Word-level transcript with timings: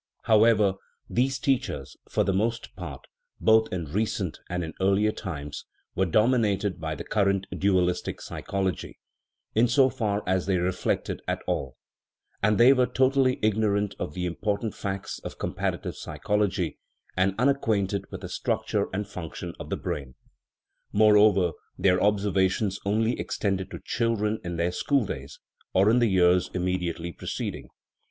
However, 0.23 0.73
these 1.07 1.37
teachers, 1.37 1.95
for 2.09 2.23
the 2.23 2.33
most 2.33 2.75
part, 2.75 3.05
both 3.39 3.71
in 3.71 3.85
re 3.85 4.07
cent 4.07 4.39
and 4.49 4.63
in 4.63 4.73
earlier 4.81 5.11
times, 5.11 5.65
were 5.93 6.07
dominated 6.07 6.79
by 6.81 6.95
the 6.95 7.03
cur 7.03 7.27
rent 7.27 7.45
dualistic 7.55 8.19
psychology 8.19 8.97
in 9.53 9.67
so 9.67 9.91
far 9.91 10.23
as 10.25 10.47
they 10.47 10.57
reflected 10.57 11.21
at 11.27 11.43
all; 11.45 11.77
and 12.41 12.57
they 12.57 12.73
were 12.73 12.87
totally 12.87 13.37
ignorant 13.43 13.93
of 13.99 14.15
the 14.15 14.25
important 14.25 14.73
facts 14.73 15.19
of 15.19 15.37
comparative 15.37 15.95
psychology, 15.95 16.79
and 17.15 17.35
unacquainted 17.37 18.05
with 18.09 18.21
the 18.21 18.27
structure 18.29 18.87
and 18.91 19.07
function 19.07 19.53
of 19.59 19.69
the 19.69 19.77
brain. 19.77 20.15
More 20.91 21.15
over, 21.15 21.51
their 21.77 22.01
observations 22.01 22.79
only 22.85 23.19
extended 23.19 23.69
to 23.69 23.79
children 23.85 24.39
in 24.43 24.55
their 24.55 24.71
school 24.71 25.05
days, 25.05 25.39
or 25.75 25.91
in 25.91 25.99
the 25.99 26.09
years 26.09 26.49
immediately 26.55 27.13
preced 27.13 27.53
ing. 27.53 27.67